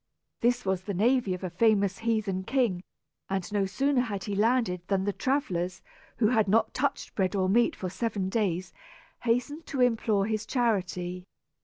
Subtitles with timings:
[0.39, 2.81] This was the navy of a famous heathen king,
[3.29, 5.83] and no sooner had he landed than the travellers,
[6.17, 8.73] who had not touched bread or meat for seven days,
[9.21, 11.27] hastened to implore his charity.